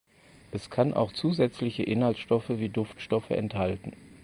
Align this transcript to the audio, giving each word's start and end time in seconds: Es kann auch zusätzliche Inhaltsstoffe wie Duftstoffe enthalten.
Es 0.51 0.71
kann 0.71 0.95
auch 0.95 1.13
zusätzliche 1.13 1.83
Inhaltsstoffe 1.83 2.49
wie 2.49 2.69
Duftstoffe 2.69 3.29
enthalten. 3.29 3.93